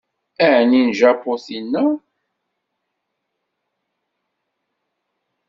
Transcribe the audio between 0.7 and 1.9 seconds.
n Japu tina?